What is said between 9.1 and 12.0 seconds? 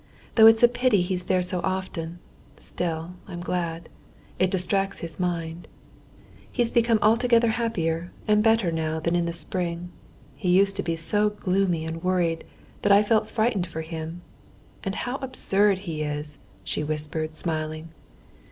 in the spring. He used to be so gloomy